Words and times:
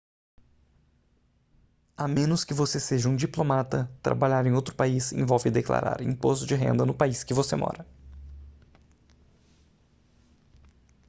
a 1.95 2.07
menos 2.07 2.43
que 2.43 2.55
você 2.55 2.79
seja 2.79 3.07
um 3.07 3.15
diplomata 3.15 3.85
trabalhar 4.01 4.47
em 4.47 4.51
outro 4.51 4.73
país 4.75 5.11
envolve 5.11 5.51
declarar 5.51 6.01
imposto 6.01 6.47
de 6.47 6.55
renda 6.55 6.87
no 6.87 6.97
país 6.97 7.23
que 7.23 7.35
você 7.35 7.55
mora 7.55 7.85